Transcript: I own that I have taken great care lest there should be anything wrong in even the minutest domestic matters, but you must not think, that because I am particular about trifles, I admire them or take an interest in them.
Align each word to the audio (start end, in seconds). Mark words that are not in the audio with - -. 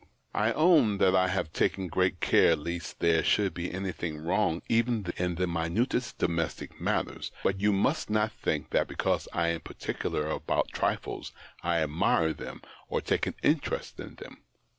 I 0.33 0.51
own 0.53 0.97
that 0.97 1.15
I 1.15 1.27
have 1.27 1.53
taken 1.53 1.87
great 1.87 2.19
care 2.21 2.55
lest 2.55 3.01
there 3.01 3.23
should 3.23 3.53
be 3.53 3.71
anything 3.71 4.17
wrong 4.17 4.55
in 4.55 4.63
even 4.67 5.03
the 5.35 5.45
minutest 5.45 6.17
domestic 6.17 6.81
matters, 6.81 7.31
but 7.43 7.59
you 7.61 7.71
must 7.71 8.09
not 8.09 8.31
think, 8.31 8.71
that 8.71 8.87
because 8.87 9.27
I 9.31 9.49
am 9.49 9.61
particular 9.61 10.25
about 10.27 10.69
trifles, 10.73 11.33
I 11.61 11.83
admire 11.83 12.33
them 12.33 12.63
or 12.89 12.99
take 12.99 13.27
an 13.27 13.35
interest 13.43 13.99
in 13.99 14.15
them. 14.15 14.39